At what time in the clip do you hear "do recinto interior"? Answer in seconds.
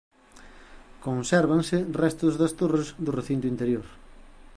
3.05-3.85